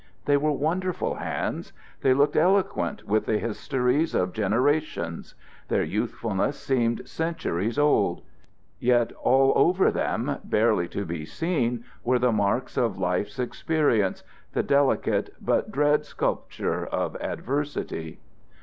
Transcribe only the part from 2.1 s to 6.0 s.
looked eloquent with the histories of generations; their